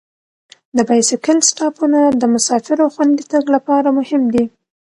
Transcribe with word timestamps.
د 0.75 0.77
بایسکل 0.89 1.37
سټاپونه 1.49 1.99
د 2.21 2.23
مسافرو 2.33 2.85
خوندي 2.93 3.25
تګ 3.31 3.43
لپاره 3.55 3.89
مهم 3.99 4.23
دي. 4.33 4.45